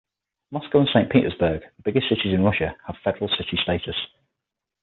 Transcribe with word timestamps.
Moscow 0.49 0.79
and 0.79 0.89
Saint 0.91 1.11
Petersburg, 1.11 1.61
the 1.77 1.83
biggest 1.83 2.09
cities 2.09 2.33
in 2.33 2.43
Russia, 2.43 2.75
have 2.87 2.97
Federal 3.03 3.27
city 3.37 3.55
status. 3.61 3.93